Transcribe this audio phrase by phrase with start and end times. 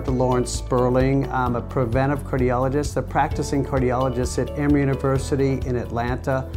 [0.00, 1.30] Lawrence Sperling.
[1.30, 6.48] I'm a preventive cardiologist, a practicing cardiologist at Emory University in Atlanta.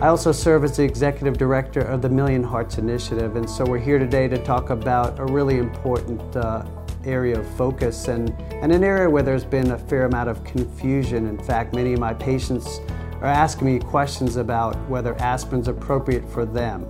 [0.00, 3.78] I also serve as the executive director of the Million Hearts Initiative, and so we're
[3.78, 6.64] here today to talk about a really important uh,
[7.04, 8.30] area of focus and,
[8.62, 11.26] and an area where there's been a fair amount of confusion.
[11.26, 12.80] In fact, many of my patients
[13.20, 16.86] are asking me questions about whether aspirin's appropriate for them.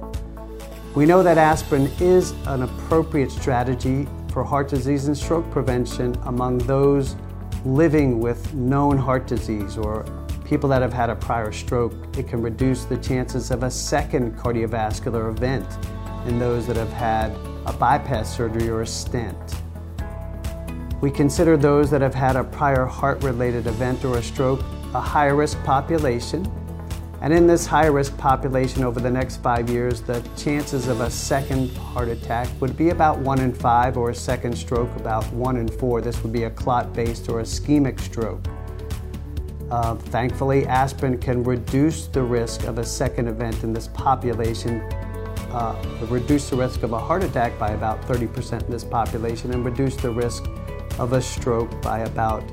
[0.95, 4.07] We know that aspirin is an appropriate strategy
[4.38, 7.16] for heart disease and stroke prevention among those
[7.65, 10.05] living with known heart disease or
[10.45, 11.92] people that have had a prior stroke.
[12.16, 15.66] It can reduce the chances of a second cardiovascular event
[16.29, 17.32] in those that have had
[17.66, 19.37] a bypass surgery or a stent.
[21.01, 24.60] We consider those that have had a prior heart-related event or a stroke
[24.95, 26.48] a high-risk population
[27.21, 31.11] and in this high risk population over the next five years, the chances of a
[31.11, 35.57] second heart attack would be about one in five, or a second stroke about one
[35.57, 36.01] in four.
[36.01, 38.47] This would be a clot based or ischemic stroke.
[39.69, 44.80] Uh, thankfully, aspirin can reduce the risk of a second event in this population,
[45.51, 45.75] uh,
[46.09, 49.97] reduce the risk of a heart attack by about 30% in this population, and reduce
[49.97, 50.47] the risk
[51.01, 52.47] of a stroke by about